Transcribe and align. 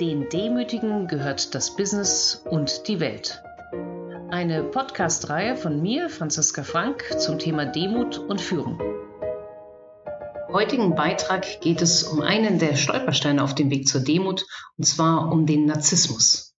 Den 0.00 0.28
Demütigen 0.28 1.06
gehört 1.06 1.54
das 1.54 1.76
Business 1.76 2.42
und 2.50 2.88
die 2.88 2.98
Welt. 2.98 3.40
Eine 4.28 4.64
Podcast-Reihe 4.64 5.54
von 5.54 5.80
mir, 5.80 6.08
Franziska 6.08 6.64
Frank, 6.64 7.04
zum 7.20 7.38
Thema 7.38 7.64
Demut 7.64 8.18
und 8.18 8.40
Führung. 8.40 8.80
Im 10.48 10.54
heutigen 10.54 10.96
Beitrag 10.96 11.60
geht 11.60 11.80
es 11.80 12.02
um 12.02 12.22
einen 12.22 12.58
der 12.58 12.74
Stolpersteine 12.74 13.40
auf 13.40 13.54
dem 13.54 13.70
Weg 13.70 13.86
zur 13.86 14.00
Demut, 14.00 14.44
und 14.76 14.82
zwar 14.82 15.30
um 15.30 15.46
den 15.46 15.64
Narzissmus. 15.66 16.56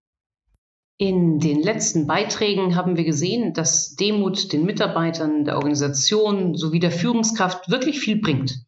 In 0.97 1.41
den 1.41 1.61
letzten 1.61 2.07
Beiträgen 2.07 2.77
haben 2.77 2.97
wir 2.97 3.05
gesehen, 3.05 3.53
dass 3.53 3.97
Demut 3.97 4.53
den 4.53 4.65
Mitarbeitern, 4.65 5.45
der 5.45 5.57
Organisation 5.57 6.55
sowie 6.55 6.79
der 6.79 6.93
Führungskraft 6.93 7.69
wirklich 7.69 7.99
viel 7.99 8.21
bringt. 8.21 8.61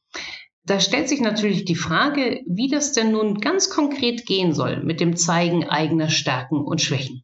Da 0.66 0.80
stellt 0.80 1.08
sich 1.08 1.20
natürlich 1.20 1.64
die 1.64 1.76
Frage, 1.76 2.40
wie 2.44 2.68
das 2.68 2.92
denn 2.92 3.12
nun 3.12 3.40
ganz 3.40 3.70
konkret 3.70 4.26
gehen 4.26 4.52
soll 4.52 4.82
mit 4.82 4.98
dem 4.98 5.16
Zeigen 5.16 5.68
eigener 5.68 6.08
Stärken 6.08 6.56
und 6.56 6.80
Schwächen. 6.80 7.22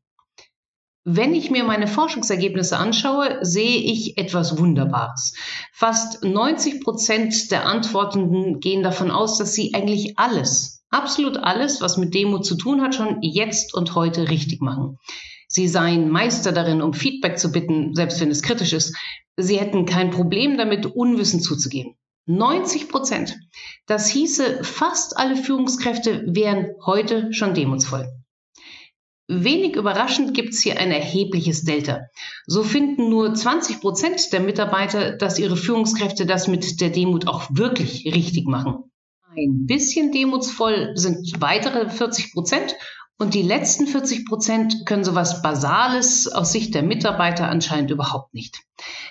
Wenn 1.05 1.35
ich 1.35 1.51
mir 1.51 1.65
meine 1.65 1.89
Forschungsergebnisse 1.89 2.77
anschaue, 2.77 3.45
sehe 3.45 3.79
ich 3.79 4.17
etwas 4.17 4.59
Wunderbares. 4.59 5.35
Fast 5.73 6.23
90 6.23 6.85
Prozent 6.85 7.51
der 7.51 7.67
Antwortenden 7.67 8.61
gehen 8.61 8.85
davon 8.85 9.11
aus, 9.11 9.39
dass 9.39 9.55
sie 9.55 9.75
eigentlich 9.75 10.17
alles, 10.17 10.85
absolut 10.91 11.37
alles, 11.37 11.81
was 11.81 11.97
mit 11.97 12.15
Demo 12.15 12.39
zu 12.39 12.55
tun 12.55 12.81
hat, 12.81 12.95
schon 12.95 13.19
jetzt 13.23 13.75
und 13.75 13.97
heute 13.97 14.29
richtig 14.29 14.61
machen. 14.61 14.99
Sie 15.49 15.67
seien 15.67 16.09
Meister 16.09 16.53
darin, 16.53 16.81
um 16.81 16.95
Feedback 16.95 17.37
zu 17.37 17.51
bitten, 17.51 17.97
selbst 17.97 18.21
wenn 18.21 18.31
es 18.31 18.43
kritisch 18.43 18.73
ist. 18.73 18.97
Sie 19.37 19.59
hätten 19.59 19.85
kein 19.85 20.11
Problem 20.11 20.57
damit, 20.57 20.87
Unwissen 20.87 21.41
zuzugeben. 21.41 21.97
90 22.27 22.89
Prozent. 22.89 23.37
Das 23.87 24.09
hieße, 24.09 24.63
fast 24.65 25.17
alle 25.17 25.37
Führungskräfte 25.37 26.25
wären 26.27 26.69
heute 26.85 27.33
schon 27.33 27.55
demutsvoll. 27.55 28.09
Wenig 29.29 29.77
überraschend 29.77 30.35
gibt 30.35 30.51
es 30.53 30.63
hier 30.63 30.79
ein 30.79 30.91
erhebliches 30.91 31.65
Delta. 31.65 32.01
So 32.47 32.65
finden 32.65 33.09
nur 33.09 33.35
20 33.35 33.81
Prozent 33.81 34.33
der 34.33 34.41
Mitarbeiter, 34.41 35.17
dass 35.17 35.39
ihre 35.39 35.57
Führungskräfte 35.57 36.27
das 36.27 36.49
mit 36.49 36.81
der 36.81 36.91
Demut 36.91 37.27
auch 37.27 37.49
wirklich 37.51 38.05
richtig 38.05 38.47
machen. 38.47 38.91
Ein 39.35 39.65
bisschen 39.67 40.13
demutsvoll 40.13 40.93
sind 40.95 41.41
weitere 41.41 41.89
40 41.89 42.33
Prozent 42.33 42.77
und 43.23 43.35
die 43.35 43.43
letzten 43.43 43.87
40 43.87 44.27
Prozent 44.27 44.85
können 44.85 45.05
sowas 45.05 45.43
Basales 45.43 46.27
aus 46.27 46.51
Sicht 46.51 46.75
der 46.75 46.83
Mitarbeiter 46.83 47.49
anscheinend 47.49 47.93
überhaupt 47.93 48.35
nicht. 48.35 48.59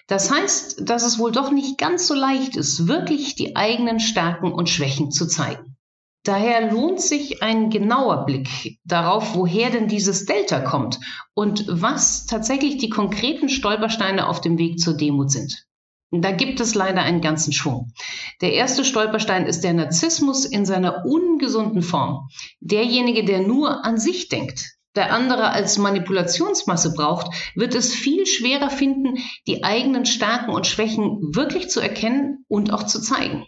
Das 0.08 0.30
heißt, 0.30 0.90
dass 0.90 1.04
es 1.04 1.18
wohl 1.18 1.32
doch 1.32 1.50
nicht 1.50 1.78
ganz 1.78 2.08
so 2.08 2.14
leicht 2.14 2.58
ist, 2.58 2.90
wirklich 2.90 3.36
die 3.36 3.56
eigenen 3.56 4.02
Stärken 4.02 4.52
und 4.52 4.70
Schwächen 4.70 5.12
zu 5.12 5.28
zeigen. 5.28 5.78
Daher 6.24 6.72
lohnt 6.74 7.00
sich 7.00 7.42
ein 7.42 7.70
genauer 7.70 8.26
Blick 8.26 8.80
darauf, 8.84 9.34
woher 9.34 9.70
denn 9.70 9.88
dieses 9.88 10.26
Delta 10.26 10.60
kommt 10.60 11.00
und 11.34 11.66
was 11.70 12.26
tatsächlich 12.26 12.78
die 12.80 12.90
konkreten 12.90 13.48
Stolpersteine 13.48 14.28
auf 14.28 14.42
dem 14.42 14.58
Weg 14.58 14.80
zur 14.80 14.96
Demut 14.96 15.32
sind. 15.32 15.66
Da 16.12 16.32
gibt 16.32 16.60
es 16.60 16.76
leider 16.76 17.02
einen 17.02 17.22
ganzen 17.22 17.54
Schwung. 17.54 17.94
Der 18.42 18.52
erste 18.52 18.84
Stolperstein 18.84 19.46
ist 19.46 19.64
der 19.64 19.74
Narzissmus 19.74 20.44
in 20.44 20.66
seiner 20.66 21.06
ungesunden 21.06 21.82
Form. 21.82 22.28
Derjenige, 22.60 23.24
der 23.24 23.40
nur 23.40 23.86
an 23.86 23.98
sich 23.98 24.28
denkt, 24.28 24.76
der 24.96 25.14
andere 25.14 25.52
als 25.52 25.78
Manipulationsmasse 25.78 26.94
braucht, 26.94 27.34
wird 27.56 27.76
es 27.76 27.94
viel 27.94 28.26
schwerer 28.26 28.70
finden, 28.70 29.20
die 29.48 29.64
eigenen 29.64 30.06
Stärken 30.06 30.52
und 30.52 30.68
Schwächen 30.68 31.34
wirklich 31.34 31.70
zu 31.70 31.80
erkennen 31.80 32.44
und 32.50 32.74
auch 32.74 32.84
zu 32.84 33.00
zeigen. 33.00 33.46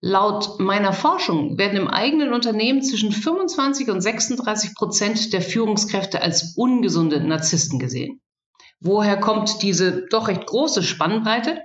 Laut 0.00 0.60
meiner 0.60 0.92
Forschung 0.92 1.58
werden 1.58 1.76
im 1.76 1.88
eigenen 1.88 2.32
Unternehmen 2.32 2.82
zwischen 2.82 3.10
25 3.10 3.90
und 3.90 4.00
36 4.00 4.74
Prozent 4.74 5.32
der 5.32 5.42
Führungskräfte 5.42 6.22
als 6.22 6.54
ungesunde 6.56 7.20
Narzissten 7.20 7.80
gesehen. 7.80 8.20
Woher 8.84 9.16
kommt 9.16 9.62
diese 9.62 10.06
doch 10.10 10.26
recht 10.26 10.44
große 10.46 10.82
Spannbreite? 10.82 11.62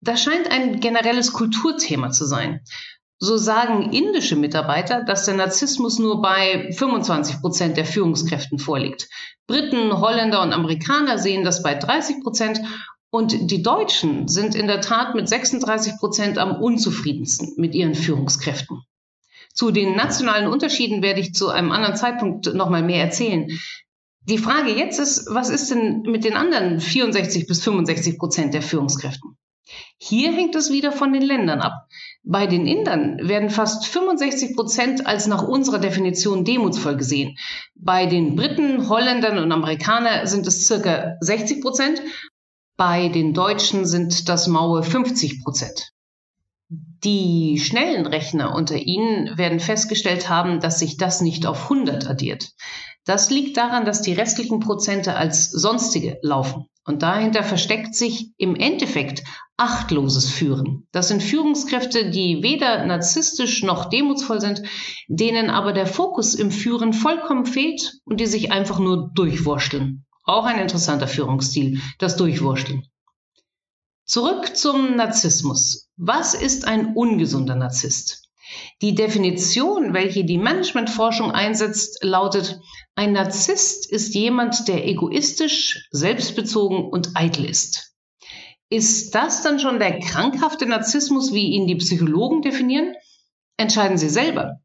Das 0.00 0.22
scheint 0.22 0.50
ein 0.50 0.80
generelles 0.80 1.32
Kulturthema 1.32 2.10
zu 2.10 2.24
sein. 2.24 2.60
So 3.18 3.36
sagen 3.36 3.92
indische 3.92 4.36
Mitarbeiter, 4.36 5.02
dass 5.02 5.24
der 5.26 5.34
Narzissmus 5.34 5.98
nur 5.98 6.22
bei 6.22 6.70
25 6.72 7.40
Prozent 7.40 7.76
der 7.76 7.84
Führungskräften 7.84 8.58
vorliegt. 8.58 9.08
Briten, 9.46 10.00
Holländer 10.00 10.40
und 10.40 10.52
Amerikaner 10.52 11.18
sehen 11.18 11.44
das 11.44 11.62
bei 11.62 11.74
30 11.74 12.22
Prozent 12.22 12.60
und 13.10 13.50
die 13.50 13.62
Deutschen 13.62 14.28
sind 14.28 14.54
in 14.54 14.68
der 14.68 14.80
Tat 14.80 15.14
mit 15.14 15.28
36 15.28 15.98
Prozent 15.98 16.38
am 16.38 16.62
unzufriedensten 16.62 17.54
mit 17.56 17.74
ihren 17.74 17.94
Führungskräften. 17.94 18.82
Zu 19.52 19.70
den 19.70 19.96
nationalen 19.96 20.46
Unterschieden 20.46 21.02
werde 21.02 21.20
ich 21.20 21.34
zu 21.34 21.48
einem 21.48 21.72
anderen 21.72 21.96
Zeitpunkt 21.96 22.54
nochmal 22.54 22.82
mehr 22.82 23.02
erzählen. 23.02 23.48
Die 24.28 24.38
Frage 24.38 24.70
jetzt 24.70 24.98
ist, 24.98 25.26
was 25.30 25.48
ist 25.48 25.70
denn 25.70 26.02
mit 26.02 26.22
den 26.22 26.34
anderen 26.34 26.80
64 26.80 27.46
bis 27.46 27.62
65 27.62 28.18
Prozent 28.18 28.52
der 28.52 28.60
Führungskräften? 28.60 29.38
Hier 29.96 30.32
hängt 30.32 30.54
es 30.54 30.70
wieder 30.70 30.92
von 30.92 31.14
den 31.14 31.22
Ländern 31.22 31.60
ab. 31.60 31.86
Bei 32.24 32.46
den 32.46 32.66
Indern 32.66 33.26
werden 33.26 33.48
fast 33.48 33.86
65 33.86 34.54
Prozent 34.54 35.06
als 35.06 35.28
nach 35.28 35.42
unserer 35.42 35.78
Definition 35.78 36.44
demutsvoll 36.44 36.96
gesehen. 36.96 37.38
Bei 37.74 38.04
den 38.04 38.36
Briten, 38.36 38.90
Holländern 38.90 39.38
und 39.38 39.50
Amerikanern 39.50 40.26
sind 40.26 40.46
es 40.46 40.66
circa 40.66 41.16
60 41.20 41.62
Prozent. 41.62 42.02
Bei 42.76 43.08
den 43.08 43.32
Deutschen 43.32 43.86
sind 43.86 44.28
das 44.28 44.46
maue 44.46 44.82
50 44.82 45.42
Prozent. 45.42 45.92
Die 47.02 47.58
schnellen 47.60 48.06
Rechner 48.06 48.54
unter 48.54 48.76
Ihnen 48.76 49.38
werden 49.38 49.58
festgestellt 49.58 50.28
haben, 50.28 50.60
dass 50.60 50.80
sich 50.80 50.98
das 50.98 51.22
nicht 51.22 51.46
auf 51.46 51.64
100 51.64 52.06
addiert. 52.06 52.50
Das 53.08 53.30
liegt 53.30 53.56
daran, 53.56 53.86
dass 53.86 54.02
die 54.02 54.12
restlichen 54.12 54.60
Prozente 54.60 55.16
als 55.16 55.50
sonstige 55.50 56.18
laufen. 56.20 56.66
Und 56.84 57.02
dahinter 57.02 57.42
versteckt 57.42 57.94
sich 57.94 58.34
im 58.36 58.54
Endeffekt 58.54 59.24
achtloses 59.56 60.28
Führen. 60.28 60.86
Das 60.92 61.08
sind 61.08 61.22
Führungskräfte, 61.22 62.10
die 62.10 62.42
weder 62.42 62.84
narzisstisch 62.84 63.62
noch 63.62 63.86
demutsvoll 63.86 64.42
sind, 64.42 64.62
denen 65.08 65.48
aber 65.48 65.72
der 65.72 65.86
Fokus 65.86 66.34
im 66.34 66.50
Führen 66.50 66.92
vollkommen 66.92 67.46
fehlt 67.46 67.94
und 68.04 68.20
die 68.20 68.26
sich 68.26 68.52
einfach 68.52 68.78
nur 68.78 69.10
durchwursteln. 69.14 70.04
Auch 70.24 70.44
ein 70.44 70.58
interessanter 70.58 71.08
Führungsstil, 71.08 71.80
das 71.98 72.16
Durchwursteln. 72.16 72.82
Zurück 74.04 74.54
zum 74.54 74.96
Narzissmus. 74.96 75.88
Was 75.96 76.34
ist 76.34 76.66
ein 76.66 76.94
ungesunder 76.94 77.54
Narzisst? 77.54 78.28
Die 78.80 78.94
Definition, 78.94 79.92
welche 79.92 80.24
die 80.24 80.38
Managementforschung 80.38 81.32
einsetzt, 81.32 82.02
lautet, 82.02 82.60
ein 82.98 83.12
Narzisst 83.12 83.88
ist 83.88 84.16
jemand, 84.16 84.66
der 84.66 84.84
egoistisch, 84.84 85.86
selbstbezogen 85.92 86.84
und 86.84 87.10
eitel 87.14 87.44
ist. 87.44 87.94
Ist 88.70 89.14
das 89.14 89.42
dann 89.42 89.60
schon 89.60 89.78
der 89.78 90.00
krankhafte 90.00 90.66
Narzissmus, 90.66 91.32
wie 91.32 91.52
ihn 91.52 91.68
die 91.68 91.76
Psychologen 91.76 92.42
definieren? 92.42 92.94
Entscheiden 93.56 93.98
Sie 93.98 94.08
selber. 94.08 94.56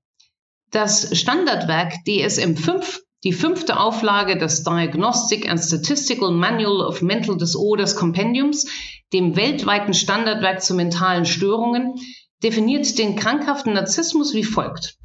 Das 0.71 1.15
Standardwerk 1.15 1.93
DSM-5, 2.07 3.01
die 3.23 3.33
fünfte 3.33 3.79
Auflage 3.79 4.35
des 4.35 4.63
Diagnostic 4.63 5.47
and 5.47 5.59
Statistical 5.59 6.31
Manual 6.31 6.87
of 6.87 7.03
Mental 7.03 7.37
Disorders 7.37 7.95
Compendiums, 7.95 8.65
dem 9.13 9.35
weltweiten 9.35 9.93
Standardwerk 9.93 10.63
zu 10.63 10.73
mentalen 10.73 11.27
Störungen, 11.27 11.93
definiert 12.41 12.97
den 12.97 13.15
krankhaften 13.15 13.73
Narzissmus 13.73 14.33
wie 14.33 14.43
folgt. 14.43 14.97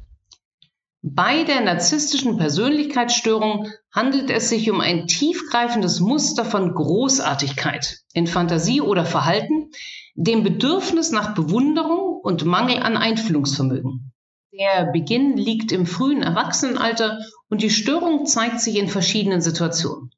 Bei 1.01 1.45
der 1.45 1.61
narzisstischen 1.61 2.35
Persönlichkeitsstörung 2.35 3.71
handelt 3.89 4.29
es 4.29 4.49
sich 4.49 4.69
um 4.69 4.81
ein 4.81 5.07
tiefgreifendes 5.07 6.01
Muster 6.01 6.43
von 6.43 6.73
Großartigkeit 6.73 7.99
in 8.13 8.27
Fantasie 8.27 8.81
oder 8.81 9.05
Verhalten, 9.05 9.71
dem 10.15 10.43
Bedürfnis 10.43 11.11
nach 11.11 11.33
Bewunderung 11.35 12.19
und 12.21 12.43
Mangel 12.43 12.79
an 12.79 12.97
Einfühlungsvermögen. 12.97 14.11
Der 14.51 14.91
Beginn 14.91 15.37
liegt 15.37 15.71
im 15.71 15.85
frühen 15.85 16.21
Erwachsenenalter 16.21 17.19
und 17.47 17.61
die 17.61 17.69
Störung 17.69 18.25
zeigt 18.25 18.59
sich 18.59 18.77
in 18.77 18.89
verschiedenen 18.89 19.39
Situationen. 19.39 20.11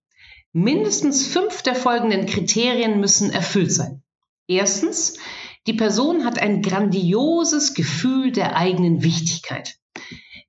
Mindestens 0.51 1.27
fünf 1.27 1.62
der 1.62 1.75
folgenden 1.75 2.25
Kriterien 2.25 3.00
müssen 3.00 3.30
erfüllt 3.30 3.72
sein. 3.72 4.01
Erstens, 4.48 5.19
die 5.68 5.74
Person 5.74 6.25
hat 6.25 6.39
ein 6.39 6.63
grandioses 6.63 7.75
Gefühl 7.75 8.31
der 8.31 8.56
eigenen 8.56 9.04
Wichtigkeit. 9.04 9.77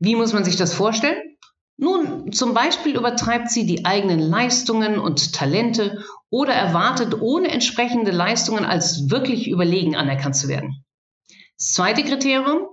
Wie 0.04 0.16
muss 0.16 0.32
man 0.32 0.44
sich 0.44 0.56
das 0.56 0.74
vorstellen? 0.74 1.36
Nun, 1.76 2.32
zum 2.32 2.54
Beispiel 2.54 2.96
übertreibt 2.96 3.52
sie 3.52 3.66
die 3.66 3.84
eigenen 3.84 4.18
Leistungen 4.18 4.98
und 4.98 5.32
Talente 5.32 6.04
oder 6.28 6.52
erwartet 6.52 7.20
ohne 7.20 7.48
entsprechende 7.48 8.10
Leistungen 8.10 8.64
als 8.64 9.10
wirklich 9.10 9.46
überlegen 9.46 9.94
anerkannt 9.94 10.34
zu 10.34 10.48
werden. 10.48 10.84
Das 11.56 11.74
zweite 11.74 12.02
Kriterium, 12.02 12.66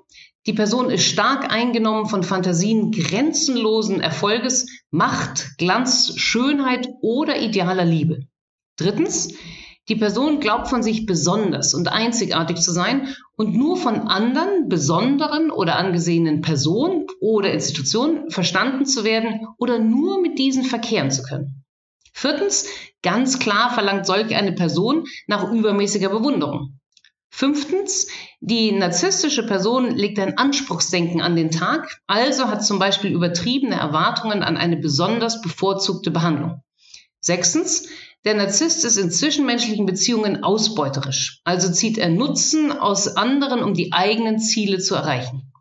die 0.47 0.53
Person 0.53 0.89
ist 0.89 1.05
stark 1.05 1.53
eingenommen 1.53 2.07
von 2.07 2.23
Fantasien 2.23 2.91
grenzenlosen 2.91 4.01
Erfolges, 4.01 4.65
Macht, 4.89 5.55
Glanz, 5.59 6.13
Schönheit 6.15 6.89
oder 7.01 7.39
idealer 7.39 7.85
Liebe. 7.85 8.21
Drittens, 8.75 9.35
Die 9.89 9.95
Person 9.95 10.39
glaubt 10.39 10.67
von 10.67 10.83
sich 10.83 11.07
besonders 11.07 11.73
und 11.73 11.91
einzigartig 11.91 12.57
zu 12.57 12.71
sein 12.71 13.15
und 13.35 13.55
nur 13.55 13.75
von 13.75 14.01
anderen 14.07 14.69
besonderen 14.69 15.49
oder 15.49 15.77
angesehenen 15.77 16.41
Personen 16.41 17.07
oder 17.19 17.51
Institutionen 17.51 18.29
verstanden 18.29 18.85
zu 18.85 19.03
werden 19.03 19.47
oder 19.57 19.79
nur 19.79 20.21
mit 20.21 20.37
diesen 20.37 20.63
verkehren 20.63 21.09
zu 21.09 21.23
können. 21.23 21.65
Viertens, 22.13 22.67
ganz 23.01 23.39
klar 23.39 23.73
verlangt 23.73 24.05
solch 24.05 24.35
eine 24.35 24.51
Person 24.51 25.05
nach 25.25 25.51
übermäßiger 25.51 26.09
Bewunderung. 26.09 26.79
Fünftens, 27.31 28.07
die 28.41 28.71
narzisstische 28.71 29.45
Person 29.45 29.95
legt 29.95 30.19
ein 30.19 30.37
Anspruchsdenken 30.37 31.21
an 31.21 31.35
den 31.35 31.51
Tag, 31.51 32.01
also 32.05 32.47
hat 32.47 32.65
zum 32.65 32.79
Beispiel 32.79 33.11
übertriebene 33.11 33.75
Erwartungen 33.75 34.43
an 34.43 34.57
eine 34.57 34.77
besonders 34.77 35.41
bevorzugte 35.41 36.11
Behandlung. 36.11 36.61
Sechstens, 37.21 37.87
der 38.25 38.35
Narzisst 38.35 38.83
ist 38.83 38.97
in 38.97 39.11
zwischenmenschlichen 39.11 39.85
Beziehungen 39.85 40.43
ausbeuterisch, 40.43 41.41
also 41.45 41.71
zieht 41.71 41.97
er 41.97 42.09
Nutzen 42.09 42.71
aus 42.71 43.15
anderen, 43.15 43.63
um 43.63 43.73
die 43.73 43.93
eigenen 43.93 44.39
Ziele 44.39 44.79
zu 44.79 44.95
erreichen. 44.95 45.51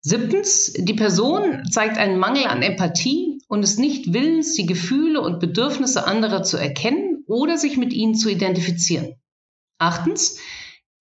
Siebtens, 0.00 0.72
die 0.76 0.94
Person 0.94 1.62
zeigt 1.70 1.96
einen 1.96 2.18
Mangel 2.18 2.46
an 2.46 2.62
Empathie 2.62 3.38
und 3.46 3.62
ist 3.62 3.78
nicht 3.78 4.12
willens, 4.12 4.54
die 4.54 4.66
Gefühle 4.66 5.20
und 5.20 5.38
Bedürfnisse 5.38 6.06
anderer 6.08 6.42
zu 6.42 6.56
erkennen 6.56 7.22
oder 7.28 7.56
sich 7.56 7.76
mit 7.76 7.92
ihnen 7.92 8.16
zu 8.16 8.28
identifizieren. 8.28 9.14
Achtens, 9.78 10.38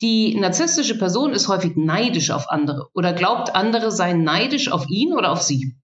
die 0.03 0.35
narzisstische 0.35 0.97
Person 0.97 1.33
ist 1.33 1.47
häufig 1.47 1.75
neidisch 1.75 2.29
auf 2.29 2.49
andere 2.49 2.89
oder 2.93 3.13
glaubt, 3.13 3.55
andere 3.55 3.91
seien 3.91 4.23
neidisch 4.23 4.71
auf 4.71 4.87
ihn 4.89 5.13
oder 5.13 5.31
auf 5.31 5.41
sie. 5.41 5.75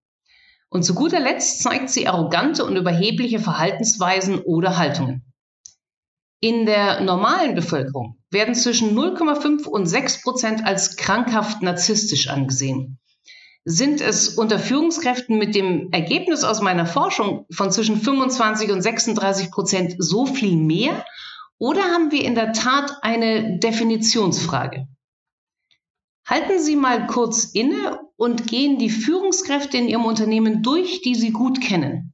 Und 0.70 0.84
zu 0.84 0.94
guter 0.94 1.20
Letzt 1.20 1.64
zeigt 1.64 1.90
sie 1.90 2.08
arrogante 2.08 2.66
und 2.66 2.76
überhebliche 2.76 3.40
Verhaltensweisen 3.40 4.40
oder 4.40 4.78
Haltungen. 4.78 5.24
In 6.40 6.66
der 6.66 7.02
normalen 7.02 7.56
Bevölkerung 7.56 8.20
werden 8.30 8.54
zwischen 8.54 8.96
0,5 8.96 9.66
und 9.66 9.88
6 9.88 10.22
Prozent 10.22 10.66
als 10.66 10.96
krankhaft 10.98 11.62
narzisstisch 11.62 12.30
angesehen. 12.30 13.00
Sind 13.66 14.02
es 14.02 14.30
unter 14.30 14.60
Führungskräften 14.60 15.38
mit 15.38 15.56
dem 15.56 15.90
Ergebnis 15.92 16.44
aus 16.44 16.62
meiner 16.62 16.86
Forschung 16.86 17.46
von 17.52 17.72
zwischen 17.72 18.00
25 18.00 18.72
und 18.72 18.82
36 18.82 19.52
Prozent 19.52 19.96
so 19.98 20.26
viel 20.26 20.56
mehr? 20.56 21.04
Oder 21.58 21.82
haben 21.84 22.12
wir 22.12 22.24
in 22.24 22.36
der 22.36 22.54
Tat 22.54 22.94
eine 23.02 23.58
Definitionsfrage? 23.60 24.88
Halten 26.26 26.60
Sie 26.60 26.76
mal 26.76 27.08
kurz 27.08 27.46
inne 27.46 28.00
und 28.18 28.48
gehen 28.48 28.78
die 28.78 28.90
Führungskräfte 28.90 29.78
in 29.78 29.88
Ihrem 29.88 30.06
Unternehmen 30.06 30.64
durch, 30.64 31.02
die 31.02 31.16
Sie 31.16 31.32
gut 31.32 31.62
kennen. 31.62 32.14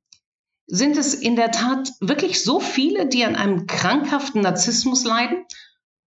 Sind 0.68 0.98
es 0.98 1.14
in 1.14 1.36
der 1.36 1.52
Tat 1.52 1.92
wirklich 2.00 2.44
so 2.44 2.60
viele, 2.60 3.08
die 3.08 3.26
an 3.26 3.36
einem 3.36 3.66
krankhaften 3.66 4.42
Narzissmus 4.42 5.04
leiden? 5.04 5.46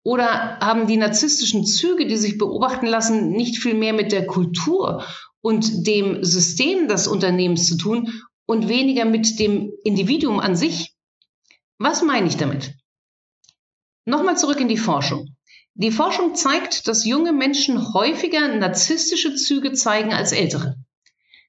Oder 0.04 0.60
haben 0.60 0.88
die 0.88 0.98
narzisstischen 0.98 1.66
Züge, 1.66 2.08
die 2.08 2.18
sich 2.18 2.38
beobachten 2.38 2.86
lassen, 2.86 3.32
nicht 3.32 3.58
viel 3.58 3.74
mehr 3.74 3.94
mit 3.94 4.12
der 4.12 4.28
Kultur 4.28 5.06
und 5.42 5.88
dem 5.88 6.24
System 6.24 6.88
des 6.88 7.08
Unternehmens 7.08 7.68
zu 7.68 7.78
tun 7.78 8.22
und 8.46 8.68
weniger 8.68 9.06
mit 9.06 9.40
dem 9.40 9.72
Individuum 9.84 10.40
an 10.40 10.56
sich? 10.56 10.94
Was 11.78 12.02
meine 12.02 12.28
ich 12.28 12.38
damit? 12.38 12.76
Nochmal 14.06 14.38
zurück 14.38 14.60
in 14.60 14.68
die 14.68 14.78
Forschung. 14.78 15.36
Die 15.76 15.92
Forschung 15.92 16.36
zeigt, 16.36 16.88
dass 16.88 17.06
junge 17.06 17.34
Menschen 17.34 17.94
häufiger 17.94 18.48
narzisstische 18.56 19.36
Züge 19.36 19.74
zeigen 19.74 20.14
als 20.14 20.32
ältere. 20.32 20.78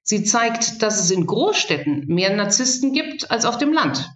Sie 0.03 0.25
zeigt, 0.25 0.82
dass 0.82 1.03
es 1.03 1.11
in 1.11 1.26
Großstädten 1.26 2.06
mehr 2.06 2.35
Narzissten 2.35 2.93
gibt 2.93 3.31
als 3.31 3.44
auf 3.44 3.59
dem 3.59 3.73
Land. 3.73 4.11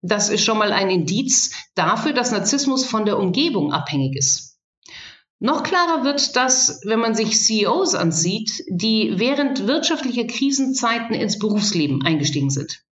Das 0.00 0.28
ist 0.28 0.44
schon 0.44 0.58
mal 0.58 0.72
ein 0.72 0.90
Indiz 0.90 1.52
dafür, 1.74 2.12
dass 2.12 2.30
Narzissmus 2.30 2.84
von 2.84 3.04
der 3.04 3.18
Umgebung 3.18 3.72
abhängig 3.72 4.16
ist. 4.16 4.58
Noch 5.40 5.62
klarer 5.62 6.04
wird 6.04 6.36
das, 6.36 6.80
wenn 6.84 6.98
man 7.00 7.14
sich 7.14 7.40
CEOs 7.40 7.94
ansieht, 7.94 8.64
die 8.68 9.14
während 9.16 9.66
wirtschaftlicher 9.66 10.24
Krisenzeiten 10.24 11.14
ins 11.14 11.38
Berufsleben 11.38 12.04
eingestiegen 12.04 12.50
sind. 12.50 12.84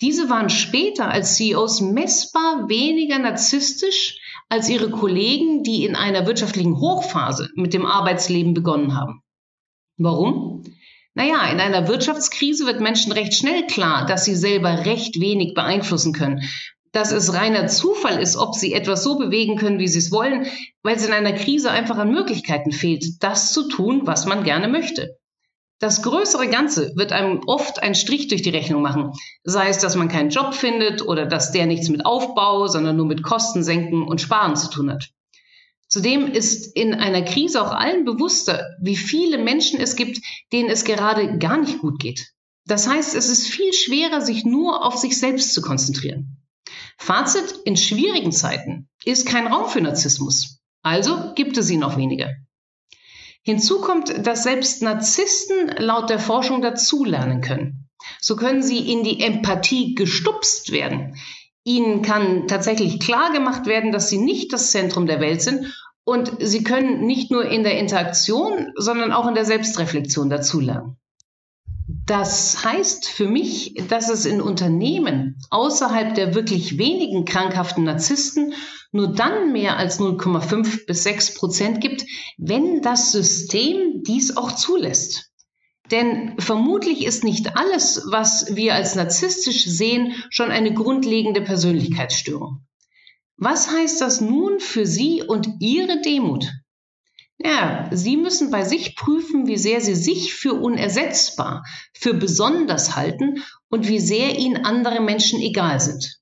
Diese 0.00 0.30
waren 0.30 0.48
später 0.48 1.10
als 1.10 1.34
CEOs 1.36 1.80
messbar 1.80 2.68
weniger 2.68 3.18
narzisstisch 3.18 4.20
als 4.48 4.68
ihre 4.68 4.90
Kollegen, 4.90 5.62
die 5.62 5.84
in 5.84 5.96
einer 5.96 6.26
wirtschaftlichen 6.26 6.78
Hochphase 6.78 7.50
mit 7.56 7.74
dem 7.74 7.84
Arbeitsleben 7.84 8.54
begonnen 8.54 8.96
haben. 8.96 9.22
Warum? 9.96 10.62
Naja, 11.14 11.50
in 11.50 11.58
einer 11.58 11.88
Wirtschaftskrise 11.88 12.64
wird 12.64 12.80
Menschen 12.80 13.10
recht 13.10 13.34
schnell 13.34 13.66
klar, 13.66 14.06
dass 14.06 14.24
sie 14.24 14.36
selber 14.36 14.86
recht 14.86 15.20
wenig 15.20 15.54
beeinflussen 15.54 16.12
können. 16.12 16.42
Dass 16.92 17.10
es 17.10 17.34
reiner 17.34 17.66
Zufall 17.66 18.22
ist, 18.22 18.36
ob 18.36 18.54
sie 18.54 18.72
etwas 18.72 19.02
so 19.02 19.18
bewegen 19.18 19.56
können, 19.56 19.80
wie 19.80 19.88
sie 19.88 19.98
es 19.98 20.12
wollen, 20.12 20.46
weil 20.82 20.94
es 20.94 21.04
in 21.04 21.12
einer 21.12 21.32
Krise 21.32 21.72
einfach 21.72 21.98
an 21.98 22.12
Möglichkeiten 22.12 22.70
fehlt, 22.70 23.04
das 23.20 23.52
zu 23.52 23.68
tun, 23.68 24.02
was 24.04 24.26
man 24.26 24.44
gerne 24.44 24.68
möchte. 24.68 25.18
Das 25.80 26.02
größere 26.02 26.48
Ganze 26.48 26.92
wird 26.96 27.12
einem 27.12 27.42
oft 27.46 27.80
einen 27.82 27.94
Strich 27.94 28.26
durch 28.26 28.42
die 28.42 28.50
Rechnung 28.50 28.82
machen. 28.82 29.12
Sei 29.44 29.68
es, 29.68 29.78
dass 29.78 29.94
man 29.94 30.08
keinen 30.08 30.30
Job 30.30 30.54
findet 30.54 31.02
oder 31.02 31.24
dass 31.24 31.52
der 31.52 31.66
nichts 31.66 31.88
mit 31.88 32.04
Aufbau, 32.04 32.66
sondern 32.66 32.96
nur 32.96 33.06
mit 33.06 33.22
Kosten 33.22 33.62
senken 33.62 34.02
und 34.02 34.20
Sparen 34.20 34.56
zu 34.56 34.70
tun 34.70 34.90
hat. 34.90 35.10
Zudem 35.86 36.26
ist 36.26 36.76
in 36.76 36.94
einer 36.94 37.22
Krise 37.22 37.62
auch 37.62 37.70
allen 37.70 38.04
bewusster, 38.04 38.66
wie 38.80 38.96
viele 38.96 39.38
Menschen 39.38 39.80
es 39.80 39.96
gibt, 39.96 40.20
denen 40.52 40.68
es 40.68 40.84
gerade 40.84 41.38
gar 41.38 41.58
nicht 41.58 41.78
gut 41.78 42.00
geht. 42.00 42.32
Das 42.66 42.86
heißt, 42.88 43.14
es 43.14 43.30
ist 43.30 43.46
viel 43.46 43.72
schwerer, 43.72 44.20
sich 44.20 44.44
nur 44.44 44.84
auf 44.84 44.96
sich 44.96 45.18
selbst 45.18 45.54
zu 45.54 45.62
konzentrieren. 45.62 46.42
Fazit, 46.98 47.54
in 47.64 47.76
schwierigen 47.76 48.32
Zeiten 48.32 48.88
ist 49.04 49.26
kein 49.26 49.46
Raum 49.46 49.70
für 49.70 49.80
Narzissmus. 49.80 50.60
Also 50.82 51.32
gibt 51.34 51.56
es 51.56 51.70
ihn 51.70 51.84
auch 51.84 51.96
weniger. 51.96 52.34
Hinzu 53.48 53.80
kommt, 53.80 54.26
dass 54.26 54.42
selbst 54.42 54.82
Narzissten 54.82 55.68
laut 55.78 56.10
der 56.10 56.18
Forschung 56.18 56.60
dazulernen 56.60 57.40
können. 57.40 57.88
So 58.20 58.36
können 58.36 58.62
sie 58.62 58.92
in 58.92 59.04
die 59.04 59.22
Empathie 59.22 59.94
gestupst 59.94 60.70
werden. 60.70 61.16
Ihnen 61.64 62.02
kann 62.02 62.46
tatsächlich 62.46 63.00
klar 63.00 63.32
gemacht 63.32 63.64
werden, 63.64 63.90
dass 63.90 64.10
sie 64.10 64.18
nicht 64.18 64.52
das 64.52 64.70
Zentrum 64.70 65.06
der 65.06 65.20
Welt 65.20 65.40
sind 65.40 65.74
und 66.04 66.30
sie 66.40 66.62
können 66.62 67.06
nicht 67.06 67.30
nur 67.30 67.46
in 67.46 67.62
der 67.62 67.78
Interaktion, 67.78 68.70
sondern 68.76 69.12
auch 69.12 69.26
in 69.26 69.34
der 69.34 69.46
Selbstreflexion 69.46 70.28
dazulernen. 70.28 70.98
Das 72.08 72.64
heißt 72.64 73.06
für 73.06 73.28
mich, 73.28 73.74
dass 73.90 74.08
es 74.08 74.24
in 74.24 74.40
Unternehmen 74.40 75.36
außerhalb 75.50 76.14
der 76.14 76.34
wirklich 76.34 76.78
wenigen 76.78 77.26
krankhaften 77.26 77.84
Narzissten 77.84 78.54
nur 78.92 79.12
dann 79.12 79.52
mehr 79.52 79.76
als 79.76 80.00
0,5 80.00 80.86
bis 80.86 81.02
6 81.02 81.34
Prozent 81.34 81.82
gibt, 81.82 82.06
wenn 82.38 82.80
das 82.80 83.12
System 83.12 84.02
dies 84.06 84.38
auch 84.38 84.52
zulässt. 84.52 85.30
Denn 85.90 86.34
vermutlich 86.38 87.04
ist 87.04 87.24
nicht 87.24 87.58
alles, 87.58 88.02
was 88.10 88.56
wir 88.56 88.74
als 88.74 88.94
narzisstisch 88.94 89.66
sehen, 89.66 90.14
schon 90.30 90.50
eine 90.50 90.72
grundlegende 90.72 91.42
Persönlichkeitsstörung. 91.42 92.66
Was 93.36 93.70
heißt 93.70 94.00
das 94.00 94.22
nun 94.22 94.60
für 94.60 94.86
Sie 94.86 95.22
und 95.22 95.46
Ihre 95.60 96.00
Demut? 96.00 96.50
Ja, 97.38 97.88
Sie 97.92 98.16
müssen 98.16 98.50
bei 98.50 98.64
sich 98.64 98.96
prüfen, 98.96 99.46
wie 99.46 99.56
sehr 99.56 99.80
Sie 99.80 99.94
sich 99.94 100.34
für 100.34 100.54
unersetzbar, 100.54 101.64
für 101.92 102.14
besonders 102.14 102.96
halten 102.96 103.44
und 103.68 103.86
wie 103.86 104.00
sehr 104.00 104.36
Ihnen 104.36 104.64
andere 104.64 105.00
Menschen 105.00 105.40
egal 105.40 105.78
sind. 105.78 106.18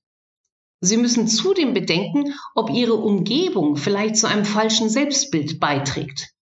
Sie 0.79 0.97
müssen 0.97 1.27
zudem 1.27 1.73
bedenken, 1.73 2.35
ob 2.53 2.69
Ihre 2.69 2.93
Umgebung 2.93 3.77
vielleicht 3.77 4.17
zu 4.17 4.27
einem 4.27 4.45
falschen 4.45 4.89
Selbstbild 4.89 5.59
beiträgt. 5.59 6.33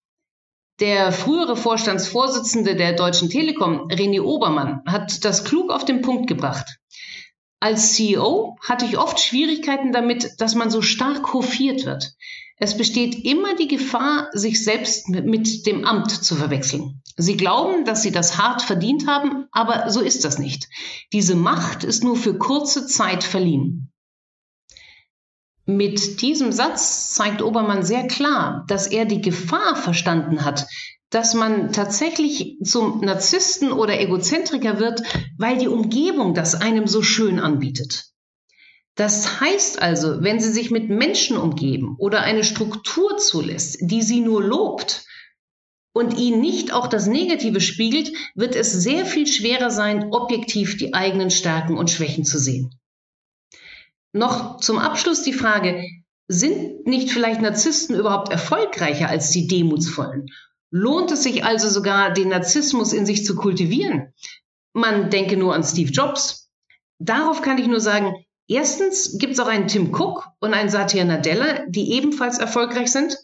Der 0.82 1.14
frühere 1.14 1.56
Vorstandsvorsitzende 1.56 2.76
der 2.76 2.94
Deutschen 2.94 3.30
Telekom, 3.30 3.88
René 3.88 4.22
Obermann, 4.22 4.82
hat 4.86 5.24
das 5.24 5.46
klug 5.46 5.72
auf 5.72 5.86
den 5.86 6.02
Punkt 6.02 6.28
gebracht. 6.28 6.80
Als 7.62 7.94
CEO 7.94 8.58
hatte 8.60 8.84
ich 8.84 8.98
oft 8.98 9.22
Schwierigkeiten 9.22 9.94
damit, 9.94 10.34
dass 10.40 10.54
man 10.54 10.70
so 10.70 10.82
stark 10.82 11.34
hofiert 11.34 11.86
wird. 11.86 12.12
Es 12.58 12.78
besteht 12.78 13.26
immer 13.26 13.56
die 13.56 13.68
Gefahr, 13.68 14.30
sich 14.32 14.64
selbst 14.64 15.10
mit 15.10 15.66
dem 15.66 15.86
Amt 15.86 16.12
zu 16.12 16.36
verwechseln. 16.36 17.02
Sie 17.18 17.36
glauben, 17.36 17.84
dass 17.84 18.02
sie 18.02 18.12
das 18.12 18.38
hart 18.38 18.62
verdient 18.62 19.08
haben, 19.08 19.48
aber 19.52 19.90
so 19.90 20.02
ist 20.02 20.24
das 20.24 20.40
nicht. 20.40 20.70
Diese 21.12 21.36
Macht 21.36 21.84
ist 21.84 22.04
nur 22.04 22.16
für 22.16 22.38
kurze 22.38 22.88
Zeit 22.88 23.24
verliehen. 23.24 23.92
Mit 25.66 26.22
diesem 26.22 26.52
Satz 26.52 27.14
zeigt 27.14 27.42
Obermann 27.42 27.84
sehr 27.84 28.08
klar, 28.08 28.66
dass 28.68 28.88
er 28.88 29.06
die 29.06 29.22
Gefahr 29.22 29.76
verstanden 29.76 30.46
hat, 30.46 30.68
dass 31.10 31.34
man 31.34 31.72
tatsächlich 31.72 32.58
zum 32.64 33.02
Narzissten 33.02 33.72
oder 33.72 34.00
Egozentriker 34.00 34.80
wird, 34.80 35.02
weil 35.38 35.58
die 35.58 35.68
Umgebung 35.68 36.34
das 36.34 36.56
einem 36.56 36.88
so 36.88 37.02
schön 37.02 37.40
anbietet. 37.40 38.15
Das 38.96 39.42
heißt 39.42 39.82
also, 39.82 40.24
wenn 40.24 40.40
Sie 40.40 40.52
sich 40.52 40.72
mit 40.72 40.90
Menschen 40.90 41.36
umgeben 41.38 41.96
oder 41.98 42.22
eine 42.22 42.46
Struktur 42.46 43.18
zulässt, 43.18 43.78
die 43.82 44.02
Sie 44.02 44.22
nur 44.22 44.42
lobt 44.42 45.06
und 45.94 46.18
Ihnen 46.18 46.40
nicht 46.40 46.72
auch 46.74 46.88
das 46.88 47.06
Negative 47.06 47.60
spiegelt, 47.60 48.12
wird 48.36 48.56
es 48.56 48.72
sehr 48.72 49.06
viel 49.06 49.28
schwerer 49.28 49.70
sein, 49.70 50.14
objektiv 50.14 50.78
die 50.78 50.94
eigenen 50.94 51.30
Stärken 51.30 51.78
und 51.78 51.90
Schwächen 51.90 52.24
zu 52.24 52.40
sehen. 52.40 52.74
Noch 54.14 54.62
zum 54.62 54.78
Abschluss 54.78 55.24
die 55.24 55.34
Frage, 55.34 55.84
sind 56.30 56.88
nicht 56.88 57.12
vielleicht 57.12 57.42
Narzissten 57.42 57.96
überhaupt 57.96 58.32
erfolgreicher 58.32 59.10
als 59.10 59.30
die 59.32 59.48
Demutsvollen? 59.48 60.28
Lohnt 60.72 61.12
es 61.12 61.24
sich 61.24 61.44
also 61.44 61.70
sogar, 61.70 62.14
den 62.14 62.30
Narzissmus 62.30 62.94
in 62.94 63.06
sich 63.06 63.26
zu 63.26 63.36
kultivieren? 63.36 64.14
Man 64.74 65.10
denke 65.10 65.38
nur 65.38 65.54
an 65.54 65.64
Steve 65.64 65.92
Jobs. 65.92 66.50
Darauf 66.98 67.42
kann 67.42 67.58
ich 67.58 67.68
nur 67.68 67.82
sagen, 67.82 68.14
erstens 68.48 69.18
gibt 69.18 69.34
es 69.34 69.40
auch 69.40 69.48
einen 69.48 69.68
Tim 69.68 69.94
Cook 69.94 70.28
und 70.40 70.54
einen 70.54 70.70
Satya 70.70 71.04
Nadella, 71.04 71.66
die 71.68 71.94
ebenfalls 71.94 72.38
erfolgreich 72.38 72.92
sind. 72.92 73.18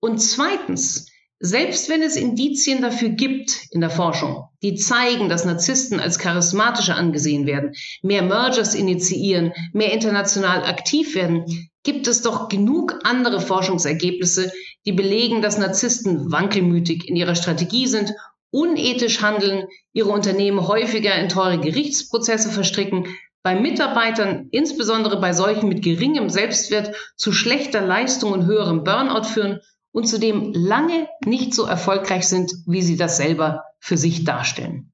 Und 0.00 0.18
zweitens, 0.18 1.06
selbst 1.44 1.88
wenn 1.88 2.02
es 2.02 2.16
Indizien 2.16 2.82
dafür 2.82 3.08
gibt 3.08 3.66
in 3.72 3.80
der 3.80 3.90
Forschung, 3.90 4.44
die 4.62 4.76
zeigen, 4.76 5.28
dass 5.28 5.44
Narzissten 5.44 5.98
als 5.98 6.18
charismatischer 6.18 6.94
angesehen 6.94 7.46
werden, 7.46 7.72
mehr 8.02 8.22
Mergers 8.22 8.74
initiieren, 8.74 9.52
mehr 9.72 9.92
international 9.92 10.64
aktiv 10.64 11.16
werden, 11.16 11.70
gibt 11.82 12.06
es 12.06 12.22
doch 12.22 12.48
genug 12.48 13.00
andere 13.02 13.40
Forschungsergebnisse, 13.40 14.52
die 14.86 14.92
belegen, 14.92 15.42
dass 15.42 15.58
Narzissten 15.58 16.30
wankelmütig 16.30 17.08
in 17.08 17.16
ihrer 17.16 17.34
Strategie 17.34 17.88
sind, 17.88 18.12
unethisch 18.50 19.20
handeln, 19.20 19.66
ihre 19.92 20.10
Unternehmen 20.10 20.68
häufiger 20.68 21.16
in 21.16 21.28
teure 21.28 21.58
Gerichtsprozesse 21.58 22.50
verstricken, 22.50 23.06
bei 23.42 23.58
Mitarbeitern, 23.58 24.48
insbesondere 24.50 25.20
bei 25.20 25.32
solchen 25.32 25.68
mit 25.68 25.82
geringem 25.82 26.30
Selbstwert, 26.30 26.94
zu 27.16 27.32
schlechter 27.32 27.80
Leistung 27.80 28.32
und 28.32 28.46
höherem 28.46 28.84
Burnout 28.84 29.24
führen 29.24 29.60
und 29.90 30.08
zudem 30.08 30.52
lange 30.54 31.08
nicht 31.24 31.54
so 31.54 31.64
erfolgreich 31.64 32.26
sind, 32.26 32.52
wie 32.66 32.82
sie 32.82 32.96
das 32.96 33.16
selber 33.16 33.64
für 33.78 33.96
sich 33.96 34.24
darstellen. 34.24 34.92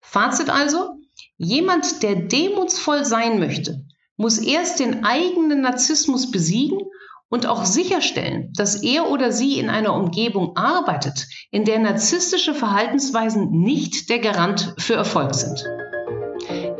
Fazit 0.00 0.50
also, 0.50 0.96
jemand, 1.36 2.02
der 2.02 2.16
demutsvoll 2.16 3.04
sein 3.04 3.38
möchte, 3.38 3.84
muss 4.16 4.38
erst 4.38 4.80
den 4.80 5.04
eigenen 5.04 5.62
Narzissmus 5.62 6.30
besiegen 6.30 6.80
und 7.30 7.46
auch 7.46 7.64
sicherstellen, 7.64 8.52
dass 8.54 8.82
er 8.82 9.08
oder 9.10 9.32
sie 9.32 9.58
in 9.58 9.70
einer 9.70 9.94
Umgebung 9.94 10.56
arbeitet, 10.56 11.28
in 11.50 11.64
der 11.64 11.78
narzisstische 11.78 12.54
Verhaltensweisen 12.54 13.50
nicht 13.50 14.10
der 14.10 14.18
Garant 14.18 14.74
für 14.78 14.94
Erfolg 14.94 15.34
sind. 15.34 15.64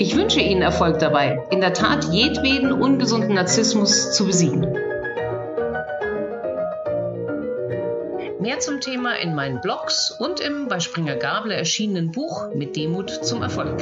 Ich 0.01 0.17
wünsche 0.17 0.41
Ihnen 0.41 0.63
Erfolg 0.63 0.99
dabei, 0.99 1.47
in 1.51 1.61
der 1.61 1.75
Tat 1.75 2.05
jedweden 2.05 2.73
ungesunden 2.73 3.35
Narzissmus 3.35 4.13
zu 4.13 4.25
besiegen. 4.25 4.63
Mehr 8.41 8.61
zum 8.61 8.81
Thema 8.81 9.17
in 9.17 9.35
meinen 9.35 9.61
Blogs 9.61 10.11
und 10.11 10.41
im 10.41 10.69
bei 10.69 10.81
Springer 10.81 11.17
Gabler 11.17 11.57
erschienenen 11.57 12.13
Buch 12.13 12.49
Mit 12.55 12.77
Demut 12.77 13.11
zum 13.11 13.43
Erfolg. 13.43 13.79